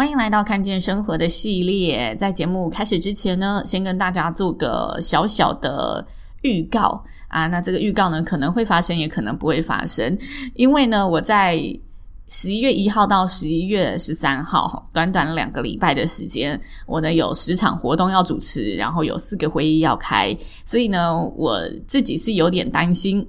[0.00, 2.16] 欢迎来到看见生活的系列。
[2.16, 6.02] 在节目开始之前呢，先跟大家做个小小的
[6.40, 7.46] 预告啊。
[7.48, 10.16] 那这个预告呢，可能会发生，也可能不会发生。
[10.54, 11.62] 因为呢，我在
[12.28, 23.28] 十一月一号到十一月十三号，短短两个礼拜的时间，我呢有十场活动要主持，然后有四个会议要开，所以呢，我自己是有点担心，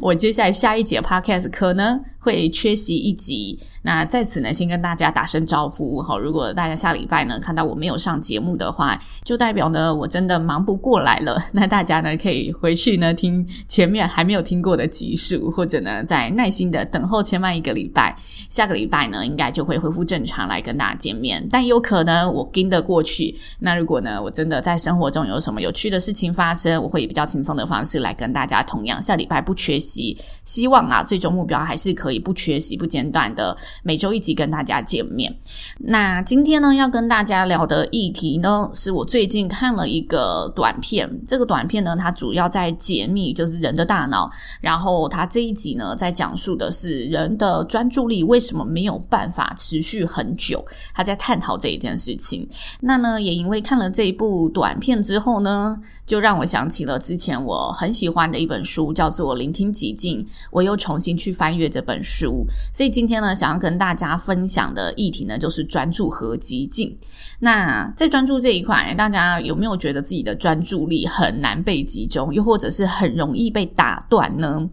[0.00, 3.60] 我接下来下一节 Podcast 可能会缺席一集。
[3.86, 6.18] 那在此呢，先跟大家打声招呼哈。
[6.18, 11.40] 如果大家下礼拜呢看到我没有上节目的话，就代表呢我真的忙不过来了。
[11.52, 18.16] 那大家呢可以回去呢听前面还没有听过的集数，或者呢再耐心的等候千嫚一个礼拜。
[18.50, 21.46] 下个礼拜呢应该就会恢复正常来跟大家见面。
[21.48, 23.38] 但有可能我跟得过去。
[23.60, 30.18] 那如果呢我真的在生活中有什么有趣的事情发生，我会以比较轻松的方式来跟大家同样下礼拜不缺席。
[30.42, 33.56] 希望啊最终目标还是可以不缺席不间断的。
[33.82, 35.34] 每周一集跟大家见面。
[35.78, 41.10] 那今天呢，要跟大家聊的议题呢，是我最近看了一个短片。
[41.26, 44.30] 这个短片呢，它主要在解密，就是人的大脑。
[44.60, 50.64] 然后它这一集呢，在讲述的是人的专注力为什么没有办法持续很久。
[50.94, 52.48] 他在探讨这一件事情。
[52.80, 60.22] 那呢，也因为看了这一部短片之后呢，就让我想起了之前我很喜欢的一本书，叫做《聆听寂静》。
[60.50, 66.96] 我又重新去翻阅这本书，所以今天呢，想跟大家分享的议题呢，就是专注和寂静。
[67.38, 74.68] 那在专注这一块，大家有没有觉得自己的专注力很难被集中，又或者是很容易被打断呢？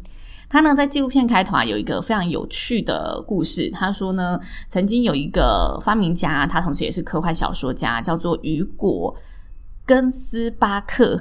[0.49, 3.71] 他呢，在纪录片开头啊，有一个非常有趣的故事。
[3.71, 9.11] 他说呢，曾经有一个发明家，他同时也是科幻小说家，叫做雨果·
[9.85, 11.19] 根斯巴克。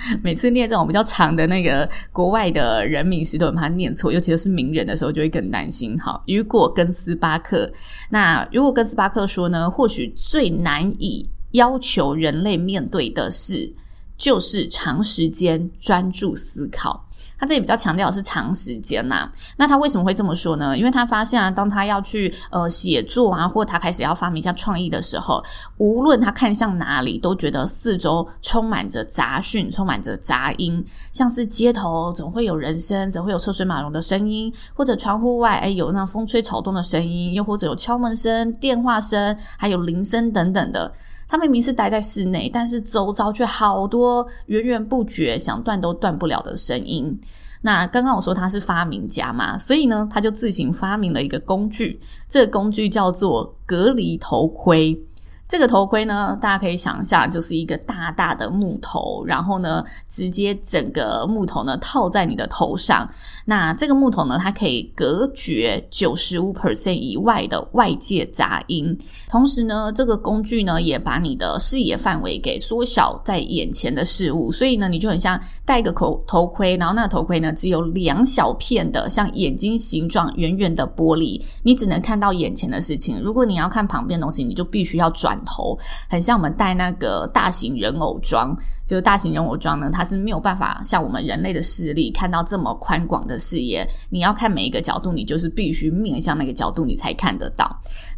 [0.22, 5.98] 每次念这种比较长的那个国外的人名时，都把它念错，尤其是名人的时候，就会更担心。
[5.98, 7.70] 好，雨果·跟斯巴克，
[8.10, 13.72] 那如果·跟斯巴克说呢，或许最难以要求人类面对的事，
[14.16, 17.07] 就是长时间专注思考。
[17.38, 20.76] 他这里比较强调的是长时间呐、啊，那他为什么会这么说呢？
[20.76, 25.42] 因为他发现啊，当他要去呃写作啊，或他开始要发明一下创意的时候，
[25.76, 40.92] 无论他看向哪里，都觉得四周充满着杂讯，充满着杂音，像是街头总会有人声，总会有车水马龙的声音，或者窗户外哎有那风吹草动的声音，又或者有敲门声、电话声，还有铃声等等的。
[41.28, 47.16] 他明明是待在室内，但是周遭却好多源源不绝、想断都断不了的声音。
[47.60, 54.98] 那刚刚我说他是发明家嘛，所以呢，他就自行发明了一个工具，这个工具叫做隔离头盔。
[55.48, 63.08] 这个头盔呢，大家可以想象，就是一个大大的木头，然后呢，直接整个木头呢套在你的头上。
[63.46, 68.94] 那这个木头呢，它可以隔绝九十五 percent 以外的外界杂音，
[69.30, 83.18] 同时呢，这个工具呢也把你的视野范围给缩小在眼前的事物，所以呢，你就很像戴个头头盔，然后那头盔呢只有两小片的像眼睛形状圆圆的玻璃，你只能看到眼前的事情。
[83.22, 85.78] 如果你要看旁边的东西，你就必须要转头，
[86.08, 88.56] 很像我们戴那个大型人偶装。
[88.86, 93.86] 就是大型人偶装呢，它是没有办法像我们人类的视力看到这么宽广的视野。
[94.08, 97.68] 你要看每一个角度，你就是必须面向那个角度，你才看得到。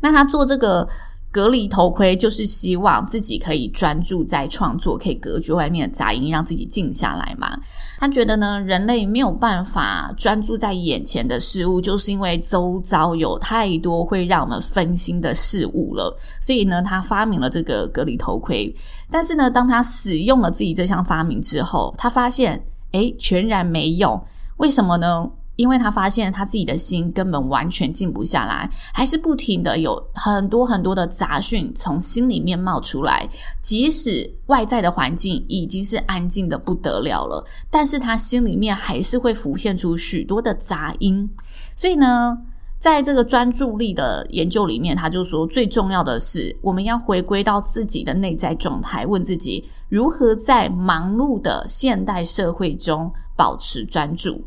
[0.01, 0.89] 那他做这个
[1.33, 7.57] 隔离头盔，就是希望自己可以专注在创作，可以隔绝外面的杂音，让自己静下来嘛。
[8.01, 16.19] 他觉得呢，人类没有办法专注在眼前的事物，就是因为周遭有太多会让我们分心的事物了。
[16.41, 18.75] 所以呢，他发明了这个隔离头盔。
[19.11, 22.61] 但是呢，当他使用了自己这项发明之后，他发现，
[22.93, 24.21] 诶，全然没用。
[24.57, 25.31] 为什么呢？
[25.61, 33.29] 因为他发现他自己的心根本完全静不下来，还是不停的有很多很多的杂讯从心里面冒出来。
[33.61, 41.29] 即使外在的环境已经是安静的不得了了，但是他心里面还是会浮现出许多的杂音。
[41.77, 42.39] 所以呢，
[42.79, 54.43] 在这个专注力的研究里面，他就说最重要的是我们要回归到自己的内在状态，问自己如何在忙碌的现代社会中保持专注。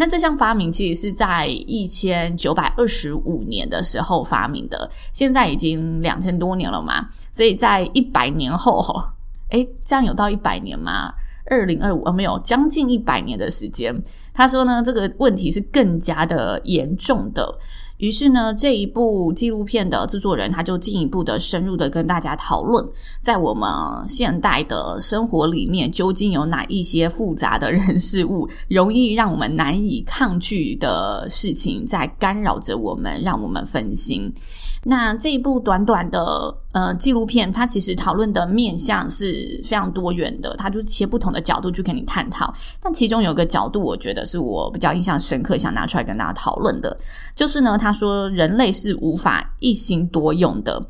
[0.00, 8.80] 那这项发明其实是在一千九百二十五年的时候发明的，现在已经两千多年了嘛，所以在一百年后，
[9.50, 11.12] 诶，这样有到一百年吗？
[11.50, 13.92] 二零二五啊，没有，将近一百年的时间。
[14.32, 17.58] 他说呢，这个问题是更加的严重的。
[17.98, 22.84] 于是呢，这一部纪录片的制作人他就进一步的深入的跟大家讨论，
[23.20, 23.68] 在我们
[24.06, 34.32] 现代的生活里面，究竟有哪一些复杂的人事物，容易让我们难以抗拒的事情，在干扰着我们，让我们分心。
[34.84, 42.52] 那这一部短短的呃纪录片，它其实讨论的面向是非常多元的，它就切不同的角度去跟你探讨。
[42.80, 46.96] 但其中有个角度，我觉得是我比较印象深刻，想拿出来跟大家讨论的，
[47.34, 50.80] 就是呢，他说人类是无法一心多用的。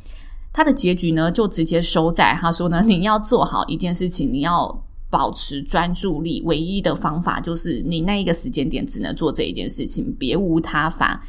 [0.53, 11.23] 他的结局呢，就直接收在他说呢，你要做好一件事情，你要保持专注力，唯一的方法就是你那一个时间点只能做这一件事情，别无他法。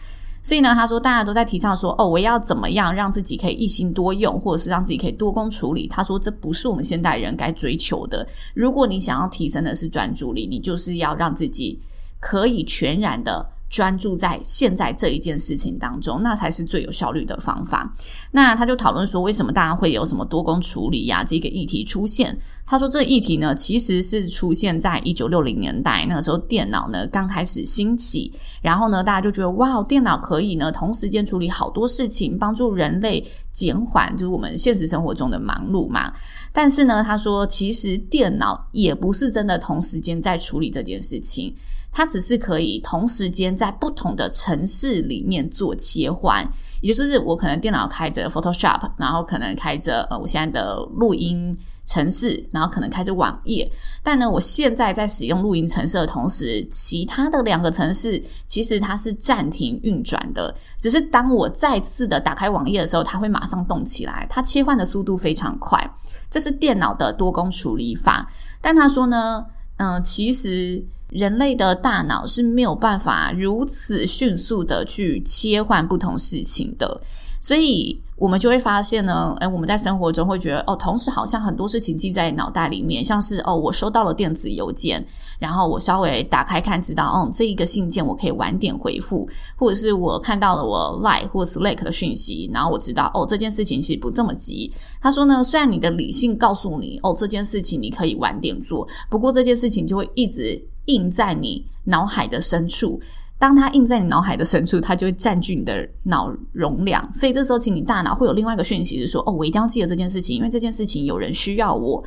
[0.49, 5.87] 所以呢，他说大家都在提倡说，哦，我要怎么样让自己可以一心多用，或者是让自己可以多工处理。
[5.87, 8.27] 他说这不是我们现代人该追求的。
[8.55, 11.79] 如果你想要提升的是专注力，你就是要让自己
[12.19, 13.45] 可以全然的。
[13.69, 17.93] 专注在现在这一件事情当中，那才是最有效率的方法。
[18.31, 22.37] 那他就讨论说，为什么大家会有什么多工处理呀、这个议题出现？
[22.65, 28.31] 他说，这议题呢，其实是出现在一九六零年代，那个时候电脑呢刚开始兴起，
[28.61, 36.13] 然后呢，大家就觉得哇，电脑可以呢同时间处理好多事情，帮助人类减缓就是我们现实生活中的忙碌嘛。
[36.53, 41.55] 但是呢，他说，其实电脑也不是真的同时间在处理这件事情。
[41.91, 46.47] 它只是可以同时间在不同的城市里面做切换，
[46.81, 51.53] 也就是我可能电脑开着 Photoshop，然后可能开着呃我现在的录音
[51.85, 53.69] 城市，然后可能开着网页。
[54.03, 60.55] 但呢，我现在在使用录音程式的同时，其他的两个城市其实它是暂停运转的。
[60.79, 65.91] 只是当我再次的打开网页的时候，它会马上动起来，它切换的速度非常快。
[66.29, 68.31] 这是电脑的多工处理法。
[68.61, 69.43] 但他说呢，
[69.77, 70.85] 嗯、其实。
[71.09, 77.01] 人类的大脑是没有办法如此迅速的去切换不同事情的，
[77.41, 85.03] 所以我们就会发现呢，诶，我们在生活中会觉得，哦，同时好像很多事情记在脑袋里面，像是哦，我收到了电子邮件，
[85.39, 94.71] 然后我稍微打开看，知道，哦，这一个信件我可以晚点回复，或者是我看到了我 Line 或 Slack 的讯息，然后我知道，哦，这件事情其实不这么急。
[95.01, 100.61] 他说呢，虽然你的理性告诉你，哦，这件事情你可以晚点做，不过这件事情就会一直。
[100.89, 102.99] 印在你脑海的深处，
[103.37, 107.09] 当它印在你脑海的深处，它就会占据你的脑容量。
[107.13, 112.03] 所以这时候，请你大脑会有另外一个讯息，是说：哦，我一定要记得这件事情，因为这件事情有人需要我。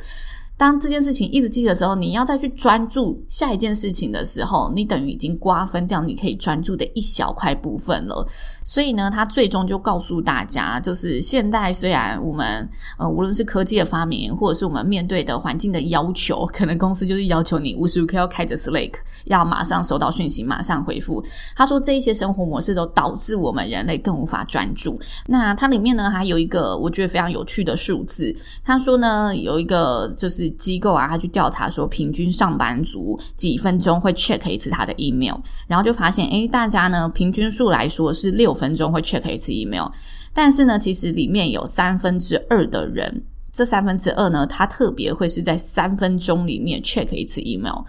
[0.55, 8.27] 当这件事情一直记得的时候，你要再去专注下一件事情的时候，你等于已经瓜分掉你可以专注的一小块部分了。
[8.63, 12.67] 所以呢，他最终就告诉大家，就是现代虽然我们
[12.97, 18.93] 呃，无论是科技的发明，或者是我们面对的环境的要求，可能公司就是要求你无时无刻要开着 Slack，
[19.25, 21.23] 要马上收到讯息，马上回复。
[21.55, 24.97] 他说，这一些生活模式都导致我们人类更无法专注。
[25.27, 28.33] 那它里面呢，还有一个我觉得非常有趣的数字。
[28.63, 35.35] 他说呢，有一个就是机构啊，他去调查说，平均上班族几分钟会 check 一次他的 email，
[35.67, 39.87] 然后就发现，诶，大家呢平均数来说是六六分钟会 check 一次 email，
[40.31, 47.83] 但是呢，其实里面有三分之二的人，这三分之二呢，他特别会是在三分钟里面 check 一次 email。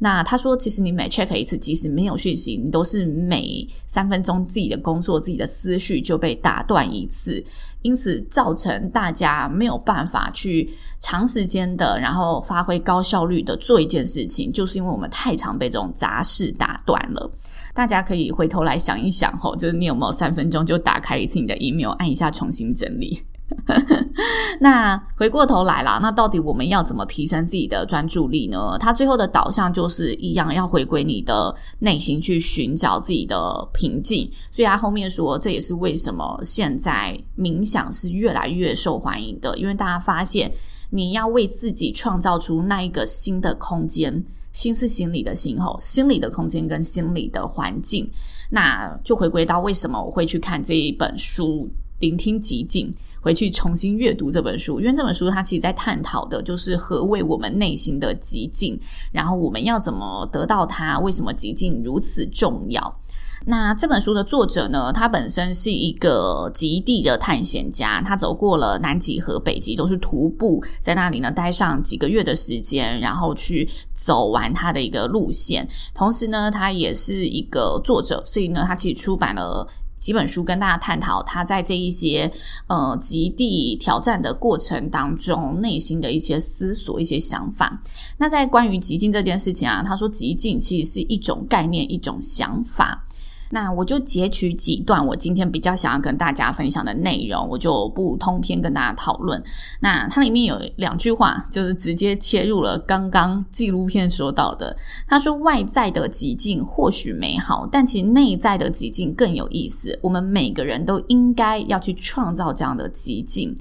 [0.00, 7.44] 那他说，其实你每 check 一次，即使没有讯息，你都是每三分钟自己的工作、自己的思绪就被打断一次，
[7.82, 17.30] 因此造成大家没有办法去长时间的，然后发挥高效率的做一件事情，就是因为我们太常被这种杂事打断了。
[17.74, 23.22] 大家可以回头来想一想，吼，就是你有没有三分钟就打开一次你的 email，按一下重新整理？
[24.60, 28.76] 那回过头来啦，那到底我们要怎么提升自己的专注力呢？
[28.78, 34.30] 他最后的导向就是一样，要回归你的内心去寻找自己的平静。
[34.50, 40.52] 所以他后面说，这也是为什么现在冥想是越来越受欢迎的，因为大家发现，
[40.90, 44.22] 你要为自己创造出那一个新的空间。
[44.58, 48.10] 心是心理的心吼，心理的空间跟心理的环境，
[48.50, 58.76] 那就回归到为什么我会去看这一本书，聆听极境，回去重新阅读这本书，因为这本书它其实在探讨的就是何谓我们内心的极境，
[59.12, 63.00] 然后我们要怎么得到它，为什么极境如此重要。
[63.46, 75.66] 那这本书的作者呢，他本身是一个极地的探险家，他走过了南极和北极，都是徒步在那里呢待上几个月的时间，然后去走完他的一个路线。
[75.94, 79.66] 同时呢，他也是一个作者，所以呢，他其实出版了
[79.96, 82.30] 几本书，跟大家探讨他在这一些
[82.66, 87.80] 呃极地挑战的过程当中内心的一些思索、一些想法。
[88.18, 93.04] 那在关于极境这件事情啊，他说极境其实是一种概念、一种想法。
[93.50, 99.42] 那我就截取几段我今天比较想要跟大家分享的内容，我就不通篇跟大家讨论。
[99.80, 104.76] 那它里面有两句话，就是直接切入了刚刚纪录片说到的。
[105.06, 109.98] 他说：“外在的极境或许美好，但其实内在的极境更有意思。
[110.02, 113.56] 我们每个人都应该要去创造这样的极境。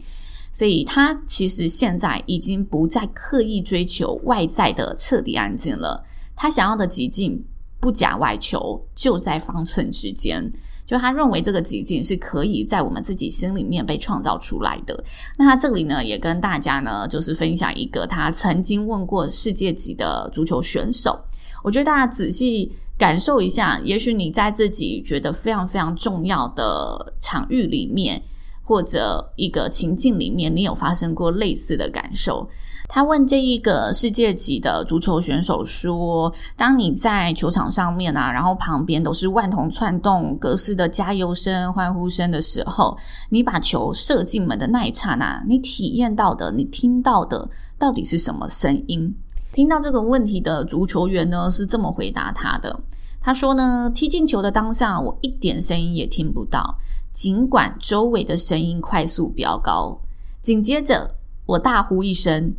[0.52, 6.04] 所以，他其实现在已经不再刻意追求外在的彻底安静了。
[6.36, 7.44] 他想要的极境。”
[7.80, 10.52] 不假外求，就在方寸之间。
[10.86, 15.04] 就他认为这个极境是可以在我们自己心里面被创造出来的。
[15.38, 21.20] 那他这里呢，也跟大家呢，就是分享一个他曾经问过世界级的足球选手。
[21.62, 28.24] 我觉得大家仔细感受一下，也许你在自己觉得非常非常重要的场域里面，
[28.64, 32.48] 或者一个情境里面，你有发生过类似的感受。
[32.90, 42.98] 他问这一个世界级的足球选手说：“当你在球场上面啊，然后旁边都是万头窜动、各式的加油声、欢呼声的时候，
[43.30, 49.14] 你把球射进门的那一刹那，你体验到的、你听到的，到底是什么声音？”
[49.52, 52.80] 听到这个问题的足球员呢，是这么回答他的
[53.20, 56.78] ：“他说呢，踢进球的当下，我一点声音也听不到，
[57.12, 60.00] 尽管周围的声音快速飙高。
[60.42, 61.16] 紧接着，
[61.46, 62.56] 我大呼一声。”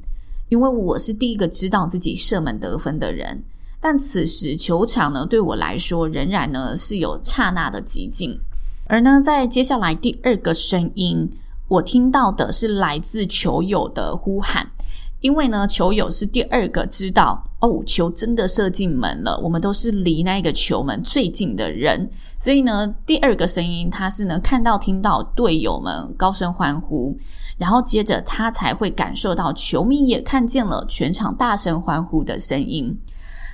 [0.48, 3.42] 因为我是第一个知道自己射门得分的人，
[3.80, 8.40] 但此时球场呢，对我来说仍然呢是有刹那的寂静。
[8.86, 11.30] 而呢，在接下来第二个声音，
[11.68, 14.70] 我听到的是来自球友的呼喊。
[15.20, 19.38] 因为呢，球友是第二个知道哦，球真的射进门了。
[19.42, 22.08] 我们都是离那个球门最近的人，
[22.38, 27.16] 所以呢，第二个声音他是能看到、听到队友们高声欢呼。
[27.56, 32.96] 然后接着他才会感受到球迷也看见了全场大声欢呼的声音。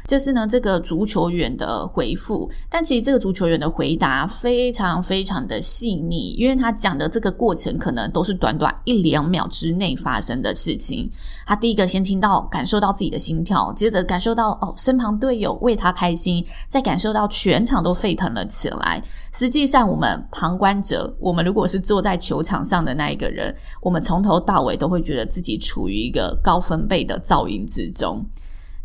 [0.07, 11.11] 这是呢，这个足球员的回复，但其实这个足球员的回答非常非常的细腻，因为他讲的这个过程可能都是短短一两秒之内发生的事情。
[11.47, 19.03] 他第一个先听到，感受到自己的心跳，接着感受到哦，身旁队友为他开心，再感受到全场都沸腾了起来。
[19.33, 28.23] 实际上，我们旁观者，我们如果是坐在球场上的那一个人，我们从头到尾都会觉得自己处于一个高分贝的噪音之中。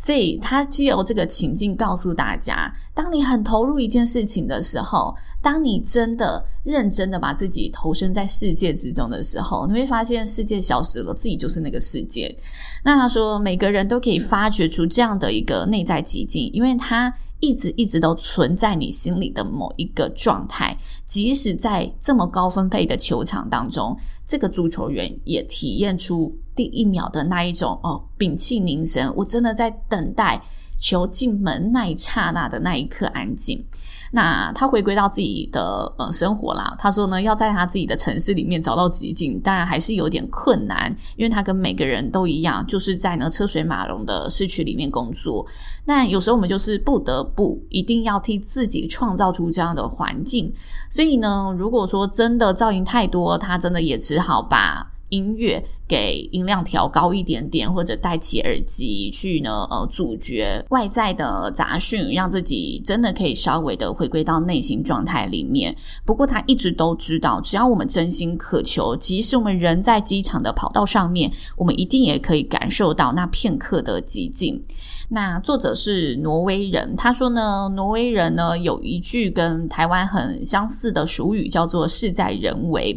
[0.00, 12.34] 所以，他借由这个情境告诉大家：当你很投入一件事情的时候，当你真的认真的把自己投身在世界之中的时候，你会发现世界消失了，自己就是那个世界。
[12.82, 17.14] 那他说，每个人都可以发掘出这样的一个内在极境，因为他。
[17.40, 30.40] 一直一直都存在你心里的某一个状态，即使在这么高分配的球场当中，这个足球员也体验出第一秒的那一种哦，屏气凝神，我真的在等待
[30.78, 33.64] 球进门那一刹那的那一刻安静。
[34.12, 45.46] 那他回归到自己的呃生活啦，他说呢，要在他自己的城市里面找到寂静，当然还是有点困难，因为他跟每个人都一样，就是在呢车水马龙的市区里面工作。
[45.84, 50.52] 那有时候我们就是不得不一定要替自己创造出这样的环境，
[50.90, 54.86] 所以呢，如果说真的噪音太多，他真的也只好把。
[55.10, 65.76] 音乐给音量调高一点点，或者戴起耳机去呢，呃，阻绝外在的杂讯，让自己真的可以稍微的回归到内心状态里面。
[66.04, 74.62] 不过他一直都知道，只要我们真心渴求，即使我们人在机场的跑道上面，我们一定也可以感受到那片刻的寂静。
[75.08, 82.96] 那作者是挪威人，他说呢，挪威人呢有一句跟台湾很相似的俗语，叫做“事在人为”。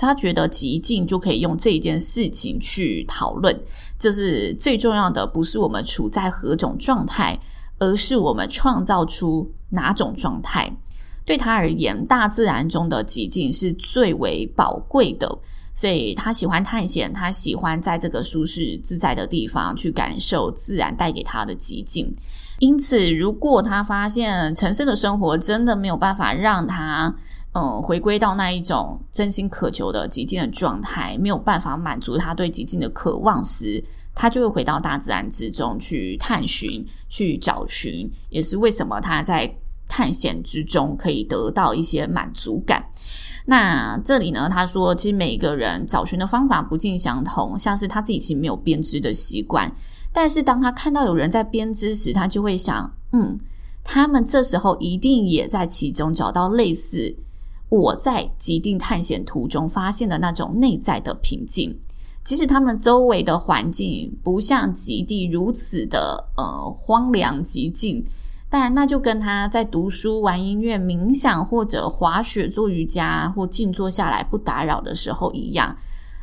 [0.00, 3.56] 他觉得极静就可以用这一件事情去讨论，
[3.98, 7.38] 这是最重要的，不是我们处在何种状态，
[7.78, 10.76] 而是我们创造出哪种状态。
[11.24, 15.38] 对他而言，大自然中的极静是最为宝贵的，
[15.74, 22.12] 所以他喜欢探险，他喜欢在这个舒适自在的地方去感受自然带给他的极静。
[22.58, 27.14] 因此，如果他发现城市的生活真的没有办法让他。
[27.54, 33.82] 嗯，回归到那一种真心渴求的极静的状态，没有办法满足他对极静的渴望时，
[34.12, 38.10] 他就会回到大自然之中去探寻、去找寻。
[38.28, 39.48] 也是为什么他在
[39.86, 42.84] 探险之中可以得到一些满足感。
[43.46, 49.70] 那这里呢，他说，其实每个人找寻的方法不尽相同，像是他自己其实没有编织的习惯，
[50.12, 53.38] 但是当他看到有人在编织时，他就会想，嗯，
[53.84, 57.14] 他们这时候一定也在其中找到类似
[57.74, 61.78] 我在极地探险途中发现的那种内在的平静。
[62.24, 68.04] 即使他们周围的环境不像极地如此的呃荒凉寂静。
[68.50, 75.76] 但那就跟他在读书、玩音乐、冥想或者滑雪、做瑜伽或静坐下来不打扰的时候一样，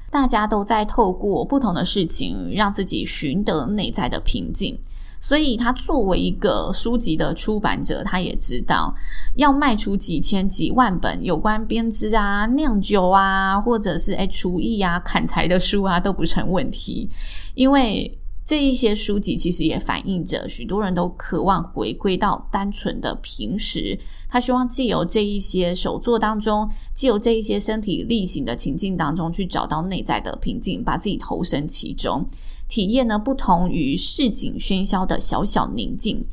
[0.09, 4.79] 大家都在透过不同的事情让自己寻得内在的平静。
[5.21, 8.93] 所以，他作为一个书籍的出版者，他也知道
[9.35, 17.09] 要卖出几千几万本有关编织啊、酿酒啊，或者是诶厨艺啊、砍柴的书啊都不成问题，
[17.55, 18.17] 因为。
[18.43, 23.97] 这一些书籍其实也反映着许多人都渴望回归到单纯的平时。
[24.27, 32.27] 他希望借由这一些手作当中，借由这一些身体力行的情境当中，去找到内在的平静，把自己投身其中，
[32.71, 36.25] 体验呢不同于市井喧嚣的小小宁静。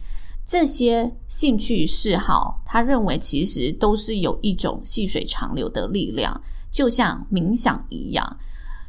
[0.47, 6.40] 这些兴趣嗜好，他认为其实都是有一种细水长流的力量，
[6.71, 8.37] 就像冥想一样。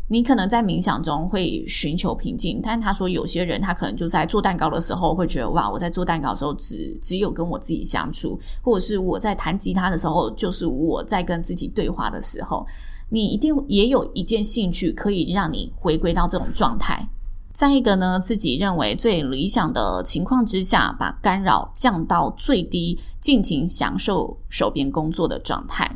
[0.10, 12.64] 你可能在冥想中会寻求平静，但他说有些人他可能就在做蛋糕的时候会觉得哇，我在做蛋糕的时候只只有跟我自己相处，或者是我在弹吉他的时候就是我在跟自己对话的时候，
[13.10, 17.10] 你一定也有一件兴趣可以让你回归到这种状态。
[17.52, 25.90] 再一个呢，自己认为最理想的情况之下，把干扰降到最低，尽情享受手边工作的状态。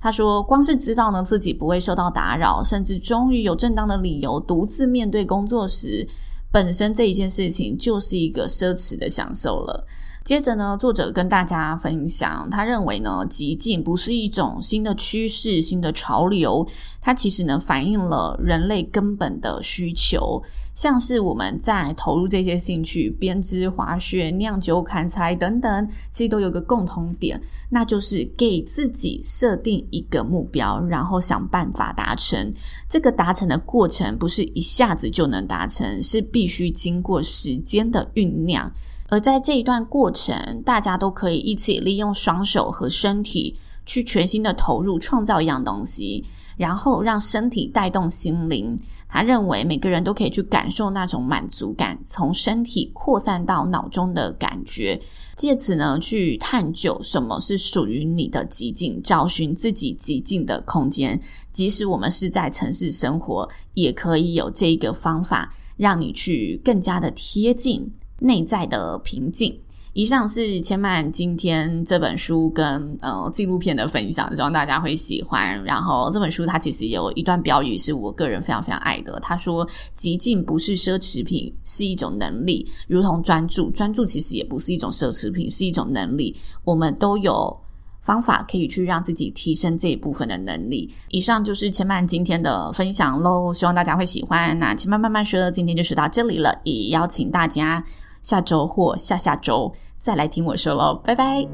[0.00, 6.08] 他说：“光是知道呢，自己不会受到打扰，甚至终于有正当的理由独自面对工作时，
[6.50, 9.86] 本身这一件事情就是一个奢侈的享受了。”
[10.22, 16.66] 接着呢，作者跟大家分享，他认为呢，极静不是一种新的趋势、新的潮流，
[17.00, 20.42] 它其实呢，反映了人类根本的需求。
[20.72, 32.54] 像是我们在投入这些兴趣，编织、滑雪、酿酒、砍柴等等，其实都有个共同点，那就是给自己设定一个目标，然后想办法达成。
[32.88, 38.70] 这个达成的过程不是一下子就能达成，是必须经过时间的酝酿。
[39.10, 46.24] 而在这一段过程，大家都可以一起利用双手和身体去全心的投入创造一样东西，
[46.56, 48.78] 然后让身体带动心灵。
[49.08, 55.00] 他认为每个人都可以去感受那种满足感，从身体扩散到脑中的感觉，
[55.34, 61.20] 借此呢去探究什么是属于你的极境，找寻自己极境的空间。
[61.50, 67.90] 即使我们是在城市生活，也可以有这一个方法，让你去更加的贴近。
[68.20, 69.58] 内在的平静。
[69.92, 75.60] 以上是千曼今天这本书跟呃纪录片的分享，希望大家会喜欢。
[75.64, 86.36] 然后这本书它其实有一段标语是我个人非常非常爱的，他说：“极静不是奢侈品，是一种能力，如同专注，专注其实也不是一种奢侈品，是一种能力。
[86.62, 87.60] 我们都有
[88.00, 94.56] 方法可以去让自己提升这一部分的能力。”以上就是千曼今天的分享喽，希望大家会喜欢。
[94.56, 97.84] 那千曼慢慢说，今天就说到这里了，也邀请大家。
[98.22, 101.46] 下周或下下周再来听我说喽，拜拜。